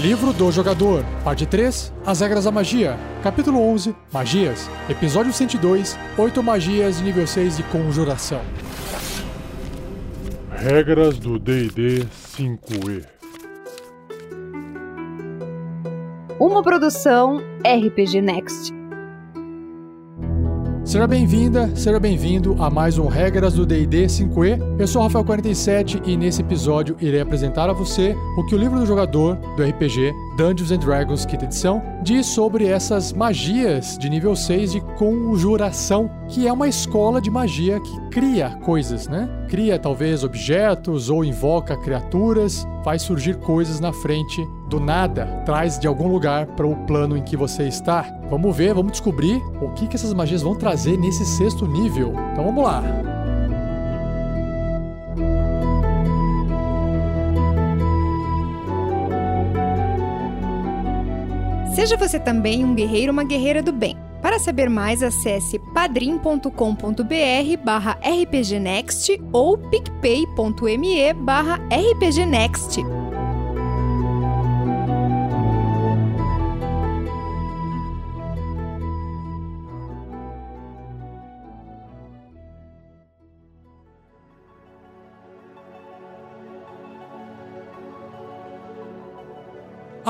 [0.00, 6.42] Livro do Jogador, Parte 3, As Regras da Magia, Capítulo 11, Magias, Episódio 102, 8
[6.42, 8.40] Magias de nível 6 de Conjuração.
[10.50, 12.06] Regras do D&D
[12.38, 13.04] 5e
[16.38, 18.79] Uma produção RPG Next.
[20.90, 24.58] Seja bem-vinda, seja bem-vindo a mais um Regras do D&D 5e.
[24.76, 28.76] Eu sou o Rafael47 e nesse episódio irei apresentar a você o que o livro
[28.76, 34.34] do jogador do RPG Dungeons and Dragons Quinta Edição diz sobre essas magias de nível
[34.34, 39.28] 6 de conjuração, que é uma escola de magia que cria coisas, né?
[39.48, 45.88] Cria talvez objetos ou invoca criaturas, faz surgir coisas na frente do nada, traz de
[45.88, 48.06] algum lugar para o plano em que você está.
[48.30, 52.14] Vamos ver, vamos descobrir o que, que essas magias vão trazer nesse sexto nível.
[52.32, 52.82] Então vamos lá.
[61.74, 63.96] Seja você também um guerreiro ou uma guerreira do bem.
[64.22, 66.50] Para saber mais, acesse padrim.com.br
[67.64, 72.99] barra rpgnext ou picpay.me barra rpgnext.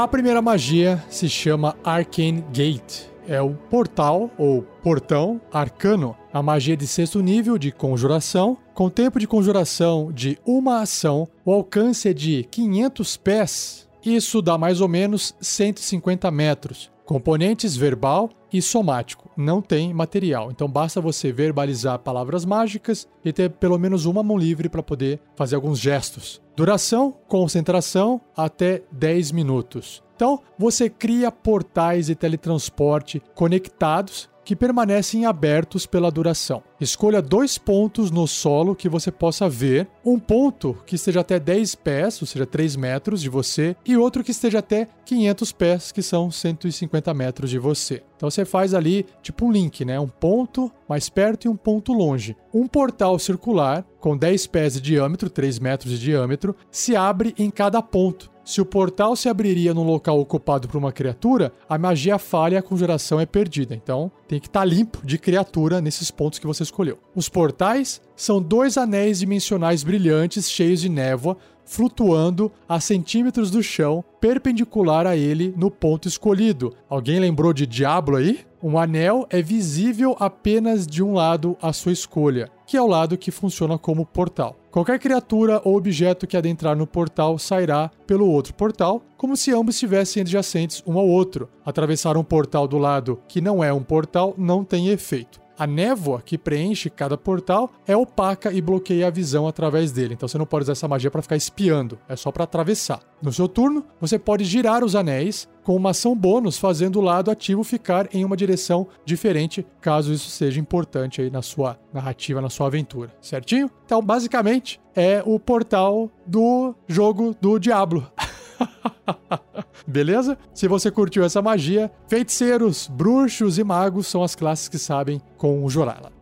[0.00, 3.02] A primeira magia se chama Arcane Gate.
[3.28, 9.20] É o portal ou portão arcano, a magia de sexto nível de conjuração, com tempo
[9.20, 13.88] de conjuração de uma ação, o alcance é de 500 pés.
[14.02, 16.90] Isso dá mais ou menos 150 metros.
[17.04, 19.29] Componentes verbal e somático.
[19.40, 20.50] Não tem material.
[20.50, 25.18] Então basta você verbalizar palavras mágicas e ter pelo menos uma mão livre para poder
[25.34, 26.42] fazer alguns gestos.
[26.54, 30.02] Duração, concentração, até 10 minutos.
[30.14, 36.62] Então, você cria portais de teletransporte conectados que permanecem abertos pela duração.
[36.80, 41.74] Escolha dois pontos no solo que você possa ver, um ponto que esteja até 10
[41.76, 46.02] pés, ou seja, 3 metros de você, e outro que esteja até 500 pés, que
[46.02, 48.02] são 150 metros de você.
[48.16, 49.98] Então você faz ali tipo um link, né?
[49.98, 52.36] Um ponto mais perto e um ponto longe.
[52.52, 57.50] Um portal circular com 10 pés de diâmetro, 3 metros de diâmetro, se abre em
[57.50, 58.29] cada ponto.
[58.44, 62.58] Se o portal se abriria num local ocupado por uma criatura, a magia falha e
[62.58, 63.74] a conjuração é perdida.
[63.74, 66.98] Então, tem que estar tá limpo de criatura nesses pontos que você escolheu.
[67.14, 71.36] Os portais são dois anéis dimensionais brilhantes cheios de névoa
[71.70, 76.74] flutuando a centímetros do chão, perpendicular a ele no ponto escolhido.
[76.88, 78.40] Alguém lembrou de Diablo aí?
[78.60, 83.16] Um anel é visível apenas de um lado à sua escolha, que é o lado
[83.16, 84.56] que funciona como portal.
[84.68, 89.76] Qualquer criatura ou objeto que adentrar no portal sairá pelo outro portal, como se ambos
[89.76, 91.48] estivessem adjacentes um ao outro.
[91.64, 95.40] Atravessar um portal do lado que não é um portal não tem efeito.
[95.60, 100.14] A névoa que preenche cada portal é opaca e bloqueia a visão através dele.
[100.14, 103.00] Então você não pode usar essa magia para ficar espiando, é só para atravessar.
[103.20, 107.30] No seu turno, você pode girar os anéis com uma ação bônus, fazendo o lado
[107.30, 112.48] ativo ficar em uma direção diferente, caso isso seja importante aí na sua narrativa, na
[112.48, 113.70] sua aventura, certinho?
[113.84, 118.10] Então, basicamente, é o portal do jogo do Diablo.
[119.86, 120.38] Beleza?
[120.54, 126.12] Se você curtiu essa magia, feiticeiros, bruxos e magos são as classes que sabem conjurá-la.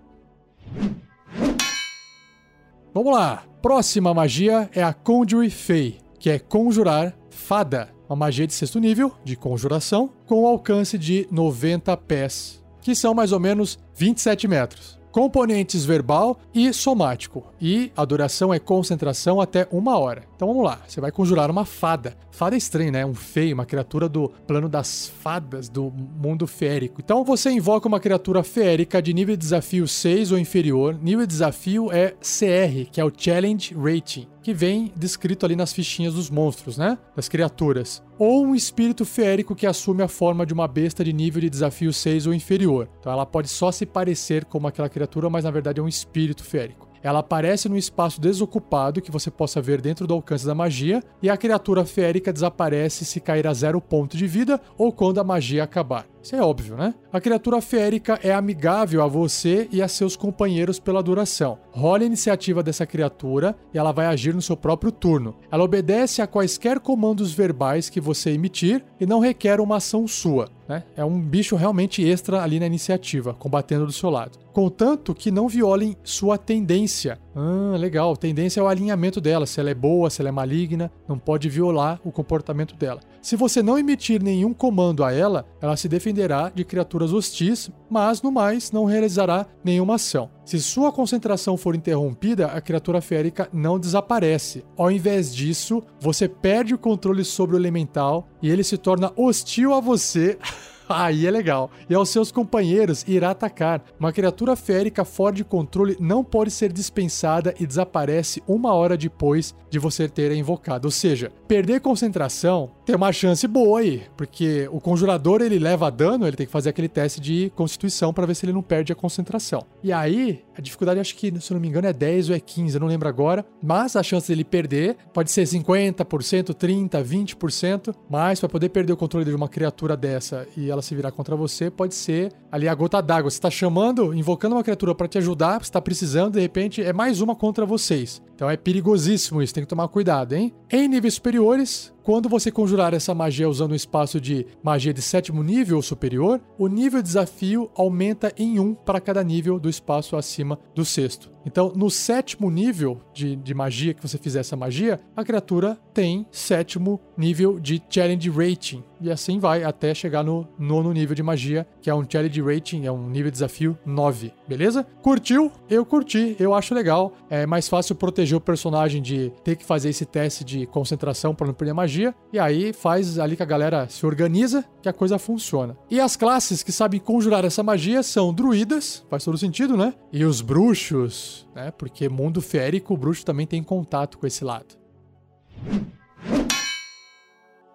[2.94, 3.44] Vamos lá.
[3.60, 7.90] Próxima magia é a Conjure Fey, que é conjurar fada.
[8.08, 13.32] Uma magia de sexto nível, de conjuração, com alcance de 90 pés, que são mais
[13.32, 17.52] ou menos 27 metros componentes verbal e somático.
[17.60, 20.22] E a duração é concentração até uma hora.
[20.36, 22.16] Então vamos lá, você vai conjurar uma fada.
[22.30, 23.04] Fada é né?
[23.04, 27.00] Um feio, uma criatura do plano das fadas do mundo férico.
[27.04, 30.96] Então você invoca uma criatura férica de nível de desafio 6 ou inferior.
[31.02, 35.74] Nível de desafio é CR, que é o Challenge Rating que vem descrito ali nas
[35.74, 36.96] fichinhas dos monstros, né?
[37.14, 38.02] Das criaturas.
[38.18, 41.92] Ou um espírito férico que assume a forma de uma besta de nível de desafio
[41.92, 42.88] 6 ou inferior.
[42.98, 46.42] Então ela pode só se parecer como aquela criatura, mas na verdade é um espírito
[46.42, 46.88] férico.
[47.02, 51.28] Ela aparece num espaço desocupado que você possa ver dentro do alcance da magia, e
[51.28, 55.62] a criatura férica desaparece se cair a zero ponto de vida ou quando a magia
[55.62, 56.06] acabar.
[56.22, 56.94] Isso é óbvio, né?
[57.12, 61.58] A criatura férica é amigável a você e a seus companheiros pela duração.
[61.70, 65.36] Role a iniciativa dessa criatura e ela vai agir no seu próprio turno.
[65.50, 70.48] Ela obedece a quaisquer comandos verbais que você emitir e não requer uma ação sua.
[70.68, 70.84] Né?
[70.94, 74.38] É um bicho realmente extra ali na iniciativa, combatendo do seu lado.
[74.52, 77.18] Contanto que não violem sua tendência.
[77.34, 78.16] Ah, legal.
[78.16, 81.48] Tendência é o alinhamento dela, se ela é boa, se ela é maligna, não pode
[81.48, 83.00] violar o comportamento dela.
[83.28, 88.22] Se você não emitir nenhum comando a ela, ela se defenderá de criaturas hostis, mas
[88.22, 90.30] no mais não realizará nenhuma ação.
[90.46, 94.64] Se sua concentração for interrompida, a criatura férica não desaparece.
[94.78, 99.74] Ao invés disso, você perde o controle sobre o elemental e ele se torna hostil
[99.74, 100.38] a você.
[100.88, 101.70] Aí é legal.
[101.88, 103.84] E aos seus companheiros irá atacar.
[104.00, 109.54] Uma criatura férica fora de controle não pode ser dispensada e desaparece uma hora depois
[109.68, 110.86] de você ter invocado.
[110.86, 116.26] Ou seja, perder concentração tem uma chance boa aí, porque o conjurador ele leva dano,
[116.26, 118.96] ele tem que fazer aquele teste de constituição para ver se ele não perde a
[118.96, 119.66] concentração.
[119.82, 122.76] E aí, a dificuldade acho que, se não me engano, é 10 ou é 15,
[122.76, 128.40] eu não lembro agora, mas a chance dele perder pode ser 50%, 30, 20%, mas
[128.40, 131.70] para poder perder o controle de uma criatura dessa e ela se virar contra você,
[131.70, 133.30] pode ser ali a gota d'água.
[133.30, 136.94] Você está chamando, invocando uma criatura para te ajudar, você está precisando, de repente é
[136.94, 138.22] mais uma contra vocês.
[138.34, 140.54] Então é perigosíssimo isso, tem que tomar cuidado, hein?
[140.70, 145.42] Em níveis superiores, quando você conjurar essa magia usando um espaço de magia de sétimo
[145.42, 150.16] nível ou superior, o nível de desafio aumenta em um para cada nível do espaço
[150.16, 151.30] acima do sexto.
[151.44, 156.26] Então, no sétimo nível de, de magia que você fizer essa magia, a criatura tem
[156.30, 158.84] sétimo nível de challenge rating.
[159.00, 162.84] E assim vai até chegar no nono nível de magia, que é um challenge rating,
[162.84, 164.32] é um nível de desafio 9.
[164.46, 164.86] Beleza?
[165.02, 165.50] Curtiu?
[165.68, 167.12] Eu curti, eu acho legal.
[167.30, 171.46] É mais fácil proteger o personagem de ter que fazer esse teste de concentração para
[171.46, 172.14] não perder magia.
[172.32, 175.76] E aí faz ali que a galera se organiza que a coisa funciona.
[175.90, 179.94] E as classes que sabem conjurar essa magia são druidas, faz todo sentido, né?
[180.12, 181.70] E os bruxos, né?
[181.70, 184.76] Porque mundo férico, o bruxo também tem contato com esse lado.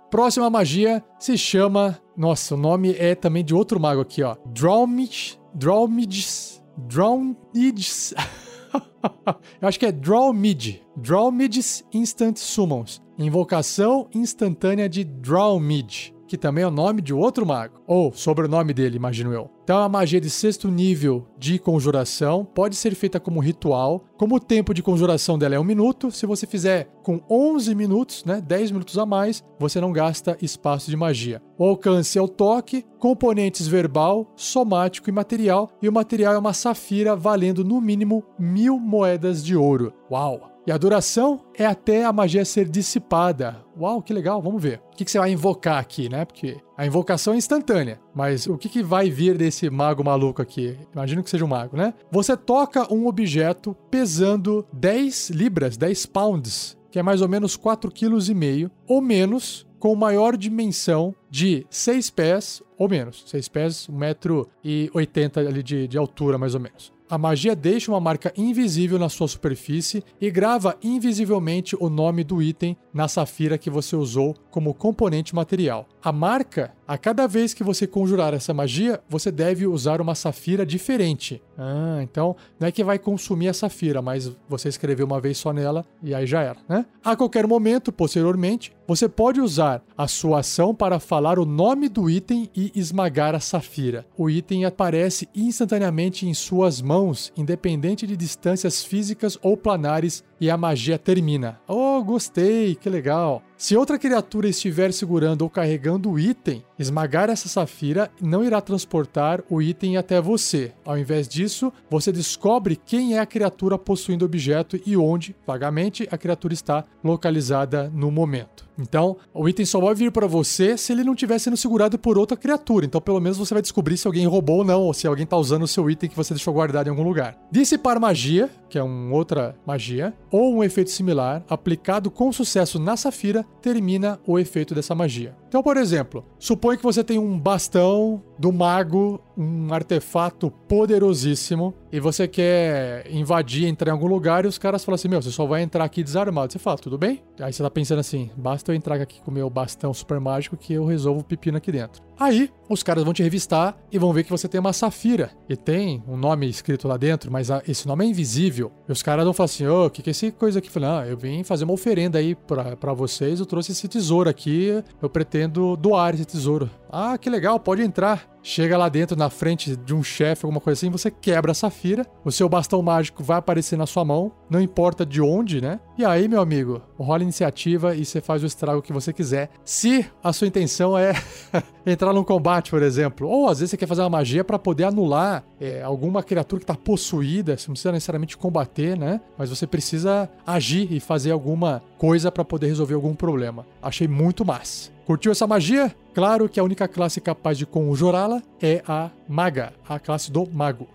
[0.09, 1.99] Próxima magia se chama.
[2.15, 4.35] Nossa, o nome é também de outro mago aqui, ó.
[4.45, 5.39] Dromid.
[5.53, 6.63] Dromids.
[6.77, 8.13] Drownids.
[9.61, 10.81] Eu acho que é Drawmid.
[10.95, 13.01] Drawmid's Instant Summons.
[13.17, 18.97] Invocação instantânea de Drawmid que também é o nome de outro mago, ou sobrenome dele,
[18.97, 19.49] imagino eu.
[19.63, 24.03] Então, a magia de sexto nível de conjuração pode ser feita como ritual.
[24.23, 28.23] Como o tempo de conjuração dela é um minuto, se você fizer com 11 minutos,
[28.23, 31.41] né, 10 minutos a mais, você não gasta espaço de magia.
[31.57, 36.53] O alcance é o toque, componentes verbal, somático e material, e o material é uma
[36.53, 39.91] safira valendo no mínimo mil moedas de ouro.
[40.09, 40.53] Uau!
[40.65, 43.57] E a duração é até a magia ser dissipada.
[43.77, 44.81] Uau, que legal, vamos ver.
[44.93, 46.23] O que, você vai invocar aqui, né?
[46.23, 50.77] Porque a invocação é instantânea, mas o que, que vai vir desse mago maluco aqui?
[50.93, 51.93] Imagino que seja um mago, né?
[52.11, 57.91] Você toca um objeto pesando 10 libras, 10 pounds, que é mais ou menos 4,5
[57.91, 63.23] kg, ou menos, com maior dimensão de 6 pés ou menos.
[63.27, 66.91] 6 pés, 1,80m ali de, de altura, mais ou menos.
[67.13, 72.41] A magia deixa uma marca invisível na sua superfície e grava invisivelmente o nome do
[72.41, 75.87] item na safira que você usou como componente material.
[76.01, 80.65] A marca, a cada vez que você conjurar essa magia, você deve usar uma safira
[80.65, 81.41] diferente.
[81.57, 85.53] Ah, então não é que vai consumir a safira, mas você escreveu uma vez só
[85.53, 86.85] nela e aí já era, né?
[87.03, 92.09] A qualquer momento, posteriormente, você pode usar a sua ação para falar o nome do
[92.09, 94.05] item e esmagar a safira.
[94.17, 97.02] O item aparece instantaneamente em suas mãos,
[97.35, 101.59] independente de distâncias físicas ou planares, e a magia termina.
[101.67, 103.41] Oh, gostei, que legal.
[103.57, 109.41] Se outra criatura estiver segurando ou carregando o item, esmagar essa safira não irá transportar
[109.49, 110.73] o item até você.
[110.83, 116.07] Ao invés disso, você descobre quem é a criatura possuindo o objeto e onde, vagamente,
[116.11, 118.63] a criatura está localizada no momento.
[118.77, 122.17] Então, o item só vai vir para você se ele não estiver sendo segurado por
[122.17, 122.85] outra criatura.
[122.85, 125.37] Então, pelo menos você vai descobrir se alguém roubou ou não, ou se alguém está
[125.37, 127.37] usando o seu item que você deixou guardado em algum lugar.
[127.51, 132.97] Dissipar magia, que é uma outra magia, ou um efeito similar, aplicado com sucesso na
[132.97, 135.35] safira, termina o efeito dessa magia.
[135.53, 141.99] Então, por exemplo, suponha que você tem um bastão do mago, um artefato poderosíssimo, e
[141.99, 145.45] você quer invadir, entrar em algum lugar, e os caras falam assim: Meu, você só
[145.45, 146.51] vai entrar aqui desarmado.
[146.51, 147.21] Você fala, tudo bem?
[147.39, 150.57] Aí você tá pensando assim: basta eu entrar aqui com o meu bastão super mágico
[150.57, 152.01] que eu resolvo o pepino aqui dentro.
[152.19, 155.31] Aí, os caras vão te revistar e vão ver que você tem uma safira.
[155.47, 158.71] E tem um nome escrito lá dentro, mas esse nome é invisível.
[158.89, 160.71] E os caras vão falar assim: Ô, oh, o que, que é essa coisa aqui?
[160.71, 164.83] Falei, ah, eu vim fazer uma oferenda aí para vocês, eu trouxe esse tesouro aqui,
[164.99, 166.69] eu pretendo doar esse tesouro.
[166.95, 168.31] Ah, que legal, pode entrar.
[168.43, 172.05] Chega lá dentro, na frente de um chefe, alguma coisa assim, você quebra a safira,
[172.23, 175.79] o seu bastão mágico vai aparecer na sua mão, não importa de onde, né?
[175.97, 179.49] E aí, meu amigo, rola iniciativa e você faz o estrago que você quiser.
[179.63, 181.13] Se a sua intenção é
[181.83, 184.83] entrar num combate, por exemplo, ou às vezes você quer fazer uma magia para poder
[184.83, 189.21] anular é, alguma criatura que tá possuída, você não precisa necessariamente combater, né?
[189.35, 193.65] Mas você precisa agir e fazer alguma coisa para poder resolver algum problema.
[193.81, 194.92] Achei muito massa.
[195.05, 195.93] Curtiu essa magia?
[196.13, 200.87] Claro que a única classe capaz de conjurá-la é a Maga, a classe do Mago.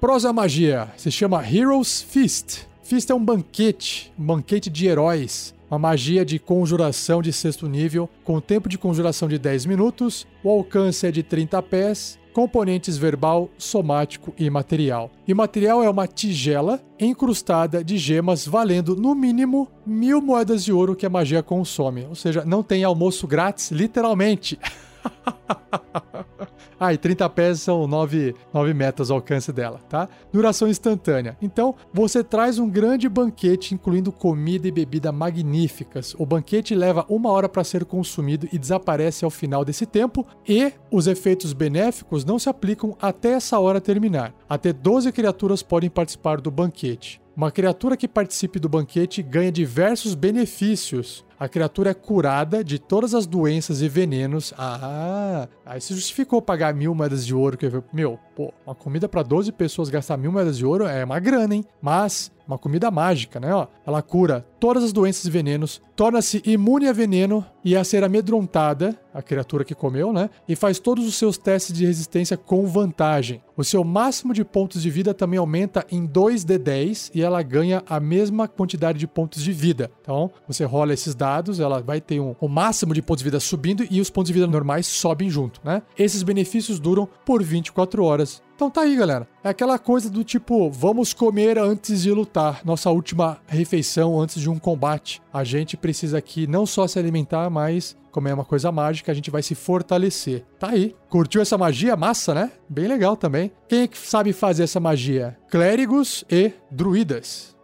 [0.00, 2.68] Prosa Magia se chama Heroes Feast.
[2.84, 5.54] Feast é um banquete, um banquete de heróis.
[5.68, 10.50] Uma magia de conjuração de sexto nível, com tempo de conjuração de 10 minutos, o
[10.50, 15.10] alcance é de 30 pés componentes verbal, somático e material.
[15.26, 20.96] E material é uma tigela encrustada de gemas valendo no mínimo mil moedas de ouro
[20.96, 22.06] que a magia consome.
[22.08, 24.58] Ou seja, não tem almoço grátis, literalmente.
[26.78, 30.08] Ah, e 30 pés são 9, 9 metros o alcance dela, tá?
[30.32, 31.36] Duração instantânea.
[31.40, 36.14] Então, você traz um grande banquete, incluindo comida e bebida magníficas.
[36.18, 40.72] O banquete leva uma hora para ser consumido e desaparece ao final desse tempo, e
[40.90, 44.34] os efeitos benéficos não se aplicam até essa hora terminar.
[44.48, 47.22] Até 12 criaturas podem participar do banquete.
[47.34, 51.24] Uma criatura que participe do banquete ganha diversos benefícios.
[51.40, 54.52] A criatura é curada de todas as doenças e venenos.
[54.56, 57.56] Ah, aí se justificou pagar mil moedas de ouro.
[57.56, 61.18] Que, meu, pô, uma comida para 12 pessoas gastar mil moedas de ouro é uma
[61.18, 61.64] grana, hein?
[61.80, 63.54] Mas uma comida mágica, né?
[63.54, 68.04] Ó, ela cura todas as doenças e venenos, torna-se imune a veneno e a ser
[68.04, 70.30] amedrontada, a criatura que comeu, né?
[70.48, 73.42] E faz todos os seus testes de resistência com vantagem.
[73.56, 77.98] O seu máximo de pontos de vida também aumenta em 2d10 e ela ganha a
[77.98, 79.90] mesma quantidade de pontos de vida.
[80.00, 83.40] Então, você rola esses dados, ela vai ter um, o máximo de pontos de vida
[83.40, 85.82] subindo e os pontos de vida normais sobem junto, né?
[85.98, 89.26] Esses benefícios duram por 24 horas então tá aí, galera.
[89.42, 92.60] É aquela coisa do tipo, vamos comer antes de lutar.
[92.64, 95.20] Nossa última refeição antes de um combate.
[95.32, 99.14] A gente precisa aqui não só se alimentar, mas como é uma coisa mágica, a
[99.16, 100.44] gente vai se fortalecer.
[100.60, 100.94] Tá aí.
[101.08, 101.96] Curtiu essa magia?
[101.96, 102.52] Massa, né?
[102.68, 103.50] Bem legal também.
[103.68, 105.36] Quem é que sabe fazer essa magia?
[105.50, 107.56] Clérigos e druidas.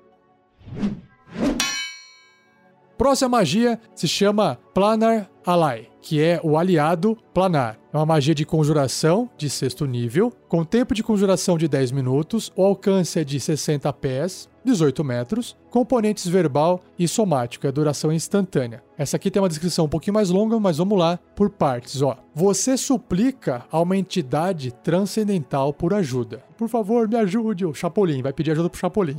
[2.98, 7.78] Próxima magia se chama Planar Ally, que é o aliado planar.
[7.92, 12.52] É uma magia de conjuração de sexto nível, com tempo de conjuração de 10 minutos,
[12.56, 18.82] o alcance é de 60 pés, 18 metros, componentes verbal e somático, é duração instantânea.
[18.98, 22.02] Essa aqui tem uma descrição um pouquinho mais longa, mas vamos lá por partes.
[22.02, 22.16] Ó.
[22.34, 26.42] Você suplica a uma entidade transcendental por ajuda.
[26.56, 27.64] Por favor, me ajude.
[27.64, 29.16] O Chapolin vai pedir ajuda pro Chapolin.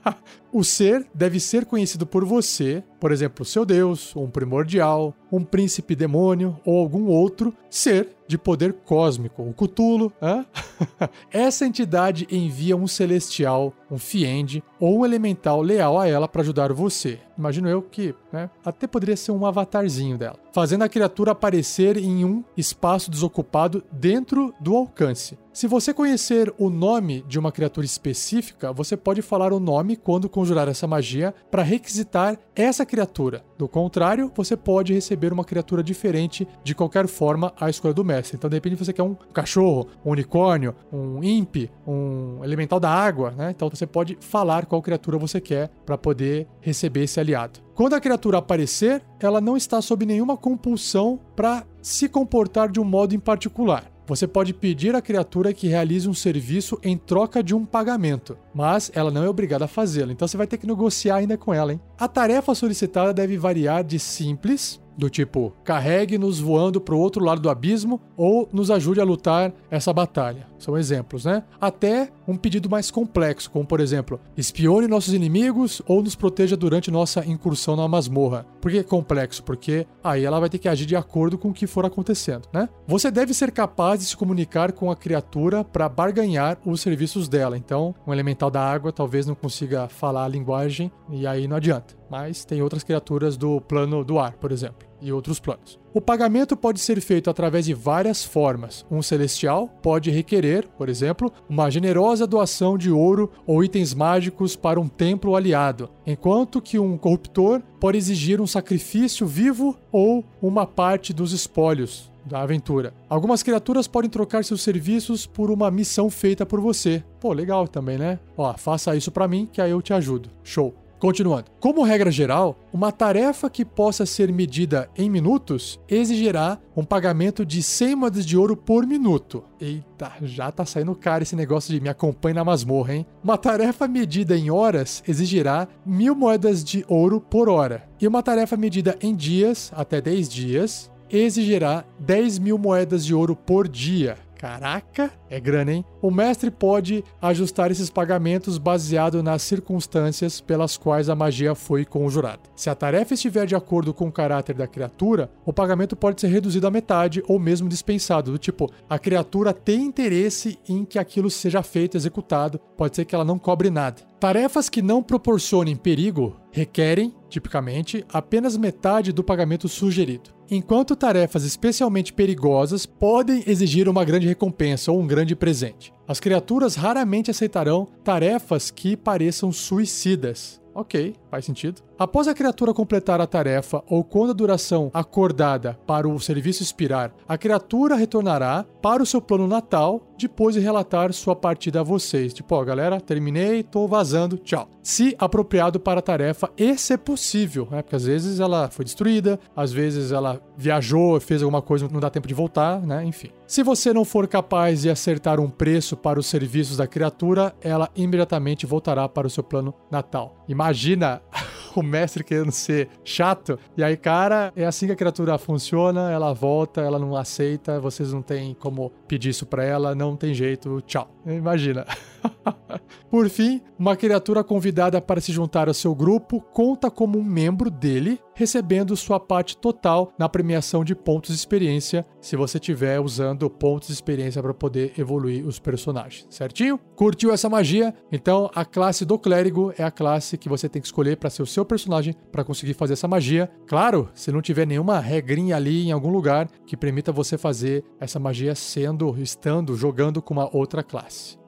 [0.52, 5.94] o ser deve ser conhecido por você, por exemplo, seu Deus, um primordial, um príncipe
[5.94, 10.12] demônio ou algum outro ser de poder cósmico, o Cthulhu.
[11.30, 16.72] Essa entidade envia um celestial, um fiende ou um elemental leal a ela para ajudar
[16.72, 17.20] você.
[17.36, 22.24] Imagino eu que né, até poderia ser um avatarzinho dela, fazendo a criatura aparecer em
[22.24, 25.38] um espaço desocupado dentro do alcance.
[25.56, 30.28] Se você conhecer o nome de uma criatura específica, você pode falar o nome quando
[30.28, 33.42] conjurar essa magia para requisitar essa criatura.
[33.56, 38.36] Do contrário, você pode receber uma criatura diferente de qualquer forma à escolha do mestre.
[38.36, 43.30] Então, de repente, você quer um cachorro, um unicórnio, um imp, um elemental da água,
[43.30, 43.50] né?
[43.50, 47.60] Então, você pode falar qual criatura você quer para poder receber esse aliado.
[47.74, 52.84] Quando a criatura aparecer, ela não está sob nenhuma compulsão para se comportar de um
[52.84, 53.90] modo em particular.
[54.06, 58.88] Você pode pedir à criatura que realize um serviço em troca de um pagamento, mas
[58.94, 61.72] ela não é obrigada a fazê-lo, então você vai ter que negociar ainda com ela,
[61.72, 61.80] hein?
[61.98, 67.40] A tarefa solicitada deve variar de simples, do tipo, carregue-nos voando para o outro lado
[67.40, 70.46] do abismo ou nos ajude a lutar essa batalha.
[70.58, 71.44] São exemplos, né?
[71.60, 76.90] Até um pedido mais complexo, como por exemplo, espione nossos inimigos ou nos proteja durante
[76.90, 78.46] nossa incursão na masmorra.
[78.60, 79.42] Por que complexo?
[79.42, 82.68] Porque aí ela vai ter que agir de acordo com o que for acontecendo, né?
[82.86, 87.56] Você deve ser capaz de se comunicar com a criatura para barganhar os serviços dela.
[87.56, 91.94] Então, um elemental da água talvez não consiga falar a linguagem e aí não adianta.
[92.10, 95.78] Mas tem outras criaturas do plano do ar, por exemplo e outros planos.
[95.94, 98.84] O pagamento pode ser feito através de várias formas.
[98.90, 104.80] Um celestial pode requerer, por exemplo, uma generosa doação de ouro ou itens mágicos para
[104.80, 111.12] um templo aliado, enquanto que um corruptor pode exigir um sacrifício vivo ou uma parte
[111.12, 112.92] dos espólios da aventura.
[113.08, 117.02] Algumas criaturas podem trocar seus serviços por uma missão feita por você.
[117.20, 118.18] Pô, legal também, né?
[118.36, 120.28] Ó, faça isso para mim que aí eu te ajudo.
[120.42, 120.74] Show.
[120.98, 121.50] Continuando.
[121.60, 127.62] Como regra geral, uma tarefa que possa ser medida em minutos exigirá um pagamento de
[127.62, 129.44] 100 moedas de ouro por minuto.
[129.60, 133.06] Eita, já tá saindo caro esse negócio de me acompanhe na masmorra, hein?
[133.22, 137.86] Uma tarefa medida em horas exigirá mil moedas de ouro por hora.
[138.00, 143.36] E uma tarefa medida em dias, até 10 dias, exigirá 10 mil moedas de ouro
[143.36, 144.16] por dia.
[144.46, 145.84] Caraca, é grana, hein?
[146.00, 152.42] O mestre pode ajustar esses pagamentos baseado nas circunstâncias pelas quais a magia foi conjurada.
[152.54, 156.28] Se a tarefa estiver de acordo com o caráter da criatura, o pagamento pode ser
[156.28, 158.30] reduzido à metade ou mesmo dispensado.
[158.30, 163.16] Do tipo, a criatura tem interesse em que aquilo seja feito, executado, pode ser que
[163.16, 164.02] ela não cobre nada.
[164.20, 170.35] Tarefas que não proporcionem perigo requerem, tipicamente, apenas metade do pagamento sugerido.
[170.50, 175.92] Enquanto tarefas especialmente perigosas podem exigir uma grande recompensa ou um grande presente.
[176.06, 180.60] As criaturas raramente aceitarão tarefas que pareçam suicidas.
[180.72, 181.82] Ok, faz sentido.
[181.98, 187.12] Após a criatura completar a tarefa ou quando a duração acordada para o serviço expirar,
[187.28, 192.32] a criatura retornará para o seu plano natal depois de relatar sua partida a vocês.
[192.32, 194.68] Tipo, ó, galera, terminei, tô vazando, tchau.
[194.82, 197.82] Se apropriado para a tarefa e se possível, né?
[197.82, 202.08] Porque às vezes ela foi destruída, às vezes ela viajou, fez alguma coisa, não dá
[202.08, 203.04] tempo de voltar, né?
[203.04, 203.30] Enfim.
[203.46, 207.88] Se você não for capaz de acertar um preço para os serviços da criatura, ela
[207.94, 210.44] imediatamente voltará para o seu plano natal.
[210.48, 211.22] Imagina
[211.74, 213.58] o mestre querendo ser chato.
[213.76, 218.12] E aí, cara, é assim que a criatura funciona, ela volta, ela não aceita, vocês
[218.12, 221.08] não tem como pedir isso para ela, não tem jeito, tchau.
[221.26, 221.84] Imagina.
[223.10, 227.70] Por fim, uma criatura convidada para se juntar ao seu grupo conta como um membro
[227.70, 233.48] dele, recebendo sua parte total na premiação de pontos de experiência, se você estiver usando
[233.48, 236.78] pontos de experiência para poder evoluir os personagens, certinho?
[236.94, 237.94] Curtiu essa magia?
[238.10, 241.42] Então a classe do clérigo é a classe que você tem que escolher para ser
[241.42, 243.50] o seu personagem para conseguir fazer essa magia.
[243.66, 248.18] Claro, se não tiver nenhuma regrinha ali em algum lugar que permita você fazer essa
[248.18, 251.45] magia sendo, estando, jogando com uma outra classe.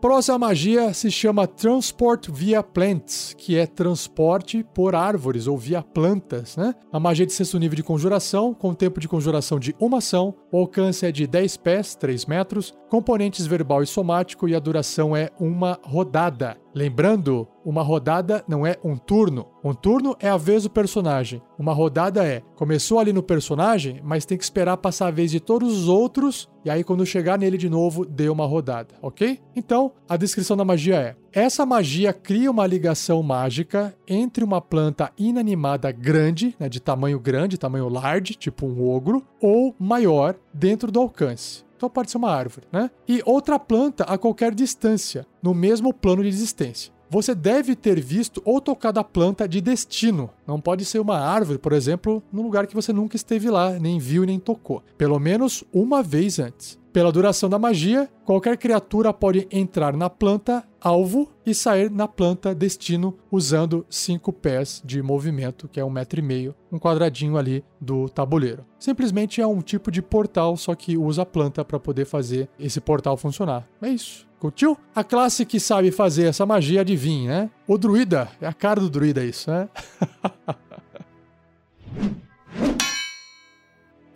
[0.00, 6.56] Próxima magia se chama Transport via Plants, que é transporte por árvores ou via plantas,
[6.56, 6.74] né?
[6.90, 10.56] A magia de sexto nível de conjuração, com tempo de conjuração de uma ação, o
[10.56, 15.28] alcance é de 10 pés, 3 metros, componentes verbal e somático e a duração é
[15.38, 16.56] uma rodada.
[16.74, 19.48] Lembrando, uma rodada não é um turno.
[19.64, 21.42] Um turno é a vez do personagem.
[21.58, 25.40] Uma rodada é começou ali no personagem, mas tem que esperar passar a vez de
[25.40, 29.40] todos os outros e aí quando chegar nele de novo, dê uma rodada, ok?
[29.56, 35.10] Então, a descrição da magia é: essa magia cria uma ligação mágica entre uma planta
[35.16, 41.00] inanimada grande, né, de tamanho grande, tamanho large, tipo um ogro, ou maior dentro do
[41.00, 41.64] alcance.
[41.80, 42.90] Então pode ser uma árvore, né?
[43.08, 46.92] E outra planta a qualquer distância, no mesmo plano de existência.
[47.08, 50.28] Você deve ter visto ou tocado a planta de destino.
[50.46, 53.98] Não pode ser uma árvore, por exemplo, num lugar que você nunca esteve lá, nem
[53.98, 54.82] viu nem tocou.
[54.98, 56.78] Pelo menos uma vez antes.
[56.92, 62.52] Pela duração da magia, qualquer criatura pode entrar na planta alvo e sair na planta
[62.52, 67.64] destino usando cinco pés de movimento, que é um metro e meio, um quadradinho ali
[67.80, 68.64] do tabuleiro.
[68.76, 72.80] Simplesmente é um tipo de portal, só que usa a planta para poder fazer esse
[72.80, 73.68] portal funcionar.
[73.80, 74.26] É isso.
[74.40, 74.76] Curtiu?
[74.92, 77.50] A classe que sabe fazer essa magia, adivinha, né?
[77.68, 78.28] O druida.
[78.40, 79.68] É a cara do druida isso, né?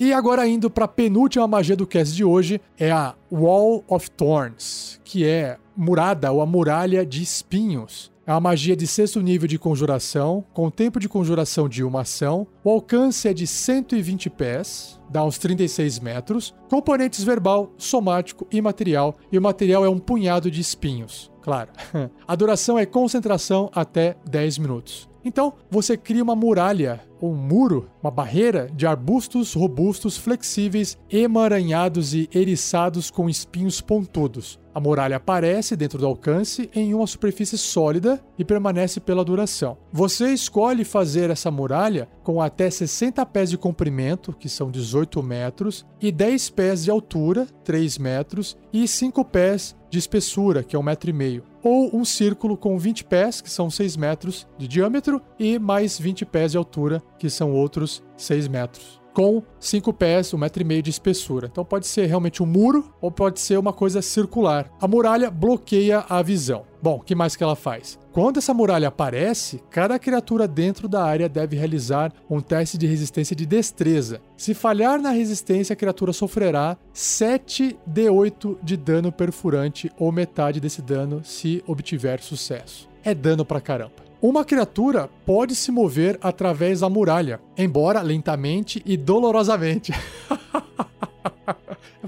[0.05, 4.11] E agora indo para a penúltima magia do cast de hoje, é a Wall of
[4.11, 8.13] Thorns, que é murada ou a muralha de espinhos.
[8.27, 12.47] É uma magia de sexto nível de conjuração, com tempo de conjuração de uma ação.
[12.63, 16.55] O alcance é de 120 pés, dá uns 36 metros.
[16.69, 19.17] Componentes verbal, somático e material.
[19.33, 21.71] E o material é um punhado de espinhos, claro.
[22.29, 25.09] A duração é concentração até 10 minutos.
[25.25, 32.13] Então, você cria uma muralha ou um muro, uma barreira de arbustos robustos, flexíveis, emaranhados
[32.13, 34.61] e eriçados com espinhos pontudos.
[34.75, 39.79] A muralha aparece dentro do alcance em uma superfície sólida e permanece pela duração.
[39.93, 45.87] Você escolhe fazer essa muralha com até 60 pés de comprimento, que são 18 metros,
[46.03, 50.83] e 10 pés de altura, 3 metros, e 5 pés de espessura, que é 1,5
[50.85, 51.11] metro.
[51.11, 55.59] E meio, ou um círculo com 20 pés, que são 6 metros de diâmetro, e
[55.59, 60.61] mais 20 pés de altura, que são outros 6 metros com 5 pés, um metro
[60.61, 61.49] e meio de espessura.
[61.51, 64.69] Então pode ser realmente um muro ou pode ser uma coisa circular.
[64.81, 66.65] A muralha bloqueia a visão.
[66.85, 67.99] Bom, o que mais que ela faz?
[68.13, 73.35] Quando essa muralha aparece, cada criatura dentro da área deve realizar um teste de resistência
[73.35, 74.21] de destreza.
[74.37, 80.83] Se falhar na resistência, a criatura sofrerá 7 d8 de dano perfurante ou metade desse
[80.83, 82.87] dano se obtiver sucesso.
[83.03, 84.05] É dano pra caramba.
[84.21, 89.91] Uma criatura pode se mover através da muralha, embora lentamente e dolorosamente.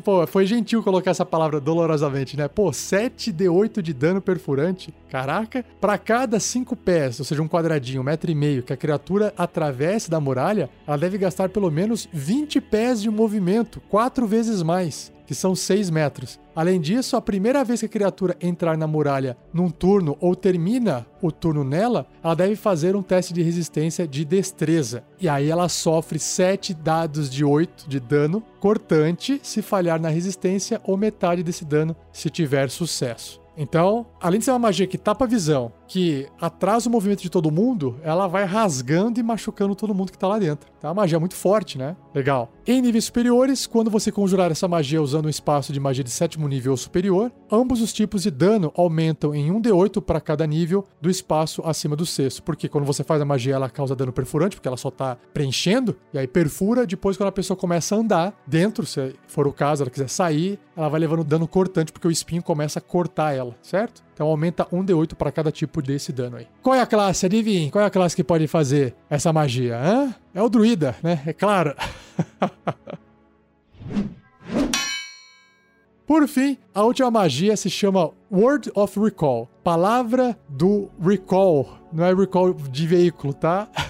[0.07, 2.47] Pô, foi gentil colocar essa palavra dolorosamente, né?
[2.47, 4.95] Pô, 7 de 8 de dano perfurante.
[5.11, 5.65] Caraca.
[5.81, 9.35] Para cada 5 pés, ou seja, um quadradinho, um metro e meio, que a criatura
[9.37, 15.13] atravesse da muralha, ela deve gastar pelo menos 20 pés de movimento, quatro vezes mais
[15.27, 16.39] que são 6 metros.
[16.55, 21.07] Além disso, a primeira vez que a criatura entrar na muralha num turno ou termina
[21.21, 25.05] o turno nela, ela deve fazer um teste de resistência de destreza.
[25.21, 30.81] E aí ela sofre 7 dados de 8 de dano cortante se falhar na resistência
[30.85, 33.41] ou metade desse dano se tiver sucesso.
[33.57, 37.31] Então, além de ser uma magia que tapa a visão, que atrasa o movimento de
[37.31, 40.71] todo mundo, ela vai rasgando e machucando todo mundo que tá lá dentro.
[40.83, 41.97] É uma magia muito forte, né?
[42.15, 42.51] Legal.
[42.67, 46.47] Em níveis superiores, quando você conjurar essa magia usando um espaço de magia de sétimo
[46.47, 51.11] nível ou superior, ambos os tipos de dano aumentam em 1d8 para cada nível do
[51.11, 52.43] espaço acima do sexto.
[52.43, 55.97] Porque quando você faz a magia, ela causa dano perfurante, porque ela só tá preenchendo,
[56.13, 56.87] e aí perfura.
[56.87, 60.59] Depois, quando a pessoa começa a andar dentro, se for o caso, ela quiser sair,
[60.77, 64.05] ela vai levando dano cortante, porque o espinho começa a cortar ela, certo?
[64.15, 66.47] Então aumenta 1 d8 para cada tipo desse dano aí.
[66.63, 67.27] Qual é a classe?
[67.27, 69.79] Adivinhe, qual é a classe que pode fazer essa magia?
[69.79, 70.15] Hã?
[70.35, 71.23] É o druida, né?
[71.27, 71.75] É claro.
[76.07, 79.49] Por fim, a última magia se chama Word of Recall.
[79.65, 81.79] Palavra do recall.
[81.93, 83.69] Não é recall de veículo, tá?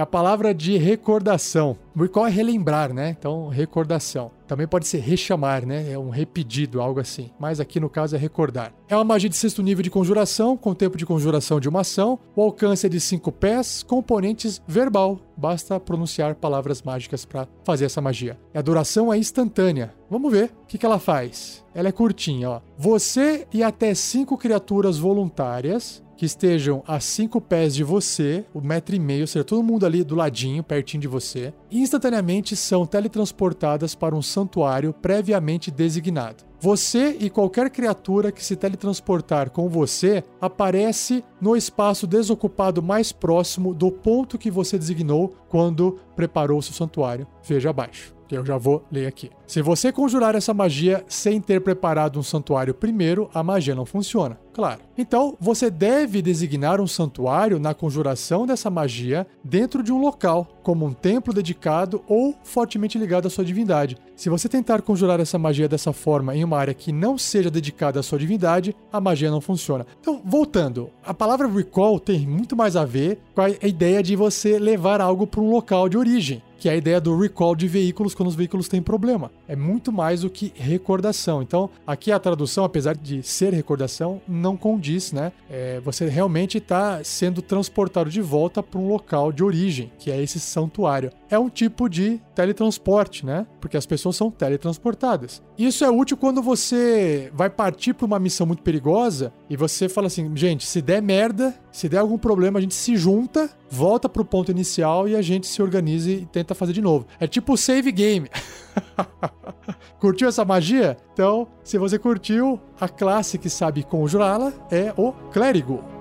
[0.00, 1.76] é a palavra de recordação.
[1.94, 3.10] Recall é relembrar, né?
[3.10, 4.30] Então, recordação.
[4.48, 5.92] Também pode ser rechamar, né?
[5.92, 7.30] É um repetido, algo assim.
[7.38, 8.72] Mas aqui no caso é recordar.
[8.88, 12.18] É uma magia de sexto nível de conjuração, com tempo de conjuração de uma ação.
[12.34, 15.20] O alcance é de 5 pés, componentes verbal.
[15.36, 18.38] Basta pronunciar palavras mágicas para fazer essa magia.
[18.54, 19.92] E a duração é instantânea.
[20.08, 21.62] Vamos ver o que, que ela faz.
[21.74, 22.60] Ela é curtinha, ó.
[22.78, 28.94] Você e até cinco criaturas voluntárias que estejam a cinco pés de você, um metro
[28.94, 33.94] e meio, ou seja, todo mundo ali do ladinho, pertinho de você, instantaneamente são teletransportadas
[33.94, 36.44] para um santuário previamente designado.
[36.60, 43.72] Você e qualquer criatura que se teletransportar com você aparece no espaço desocupado mais próximo
[43.72, 47.26] do ponto que você designou quando preparou seu santuário.
[47.42, 49.30] Veja abaixo eu já vou ler aqui.
[49.46, 54.38] Se você conjurar essa magia sem ter preparado um santuário primeiro, a magia não funciona.
[54.52, 54.80] Claro.
[54.98, 60.84] Então, você deve designar um santuário na conjuração dessa magia dentro de um local, como
[60.84, 63.96] um templo dedicado ou fortemente ligado à sua divindade.
[64.14, 68.00] Se você tentar conjurar essa magia dessa forma em uma área que não seja dedicada
[68.00, 69.86] à sua divindade, a magia não funciona.
[70.00, 74.58] Então, voltando, a palavra recall tem muito mais a ver com a ideia de você
[74.58, 78.14] levar algo para um local de origem que é a ideia do recall de veículos
[78.14, 79.32] quando os veículos têm problema.
[79.50, 81.42] É muito mais do que recordação.
[81.42, 85.32] Então, aqui a tradução, apesar de ser recordação, não condiz, né?
[85.50, 90.22] É, você realmente está sendo transportado de volta para um local de origem, que é
[90.22, 91.10] esse santuário.
[91.28, 93.44] É um tipo de teletransporte, né?
[93.60, 95.42] Porque as pessoas são teletransportadas.
[95.58, 100.06] Isso é útil quando você vai partir para uma missão muito perigosa e você fala
[100.06, 104.24] assim, gente, se der merda, se der algum problema, a gente se junta, volta pro
[104.24, 107.06] ponto inicial e a gente se organiza e tenta fazer de novo.
[107.18, 108.28] É tipo save game.
[109.98, 110.96] curtiu essa magia?
[111.12, 115.99] Então, se você curtiu, a classe que sabe conjurá-la é o clérigo.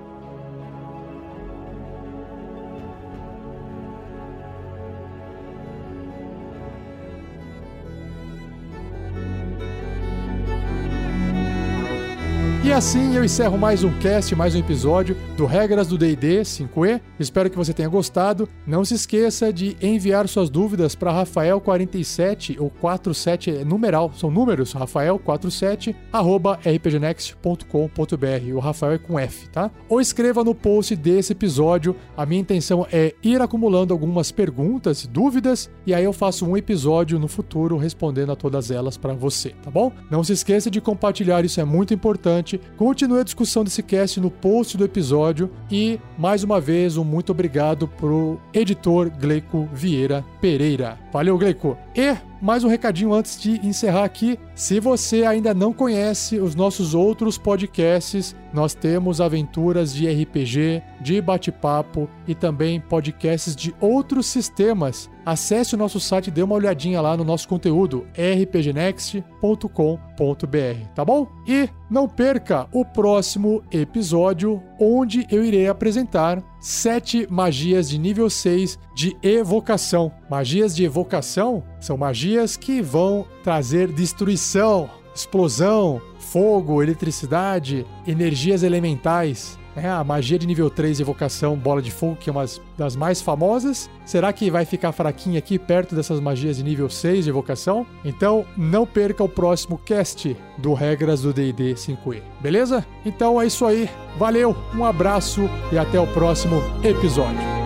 [12.79, 17.01] Assim eu encerro mais um cast, mais um episódio do Regras do D&D 5e.
[17.19, 18.47] Espero que você tenha gostado.
[18.65, 24.73] Não se esqueça de enviar suas dúvidas para Rafael47 ou 47 é numeral, são números,
[24.73, 28.55] Rafael47 arroba rpgnext.com.br.
[28.55, 29.69] O Rafael é com F, tá?
[29.89, 31.97] Ou escreva no post desse episódio.
[32.15, 37.19] A minha intenção é ir acumulando algumas perguntas, dúvidas e aí eu faço um episódio
[37.19, 39.91] no futuro respondendo a todas elas para você, tá bom?
[40.09, 42.57] Não se esqueça de compartilhar, isso é muito importante.
[42.77, 47.31] Continue a discussão desse cast no post do episódio e, mais uma vez, um muito
[47.31, 50.97] obrigado pro editor Gleico Vieira Pereira.
[51.11, 51.77] Valeu, Gleico.
[51.95, 54.39] E mais um recadinho antes de encerrar aqui.
[54.55, 61.21] Se você ainda não conhece os nossos outros podcasts, nós temos aventuras de RPG, de
[61.21, 65.09] bate-papo e também podcasts de outros sistemas.
[65.25, 71.27] Acesse o nosso site e dê uma olhadinha lá no nosso conteúdo rpgnext.com.br, tá bom?
[71.47, 78.77] E não perca o próximo episódio onde eu irei apresentar sete magias de nível 6
[78.93, 80.11] de evocação.
[80.29, 89.57] Magias de evocação são magias que vão trazer destruição, explosão, fogo, eletricidade, energias elementais.
[89.81, 92.45] É, a magia de nível 3 evocação bola de fogo, que é uma
[92.77, 93.89] das mais famosas.
[94.05, 97.85] Será que vai ficar fraquinha aqui perto dessas magias de nível 6 de evocação?
[98.03, 102.21] Então não perca o próximo cast do Regras do D&D 5e.
[102.41, 102.85] Beleza?
[103.05, 103.89] Então é isso aí.
[104.17, 107.58] Valeu, um abraço e até o próximo episódio.